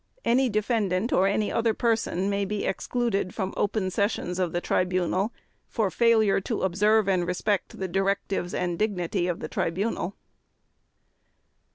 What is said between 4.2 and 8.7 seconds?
of the Tribunal for failure to observe and respect the directives